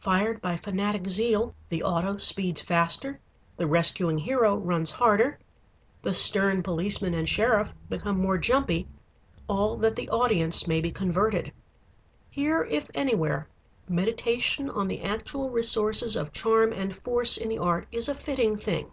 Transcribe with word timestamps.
Fired 0.00 0.40
by 0.40 0.56
fanatic 0.56 1.08
zeal, 1.08 1.54
the 1.68 1.84
auto 1.84 2.16
speeds 2.16 2.62
faster, 2.62 3.20
the 3.58 3.66
rescuing 3.68 4.18
hero 4.18 4.56
runs 4.56 4.90
harder, 4.90 5.38
the 6.02 6.12
stern 6.12 6.64
policeman 6.64 7.14
and 7.14 7.28
sheriff 7.28 7.72
become 7.88 8.18
more 8.18 8.38
jumpy, 8.38 8.88
all 9.48 9.76
that 9.76 9.94
the 9.94 10.08
audience 10.08 10.66
may 10.66 10.80
be 10.80 10.90
converted. 10.90 11.52
Here 12.28 12.64
if 12.64 12.90
anywhere 12.92 13.46
meditation 13.88 14.68
on 14.68 14.88
the 14.88 15.00
actual 15.00 15.48
resources 15.52 16.16
of 16.16 16.32
charm 16.32 16.72
and 16.72 16.96
force 16.96 17.36
in 17.36 17.48
the 17.48 17.58
art 17.58 17.86
is 17.92 18.08
a 18.08 18.16
fitting 18.16 18.56
thing. 18.56 18.90